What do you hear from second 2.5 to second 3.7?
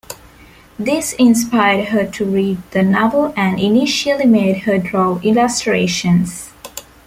the novel and